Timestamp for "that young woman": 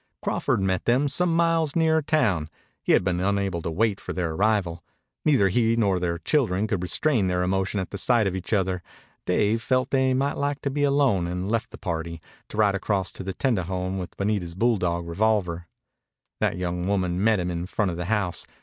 16.39-17.23